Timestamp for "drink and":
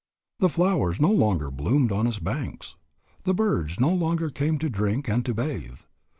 4.67-5.23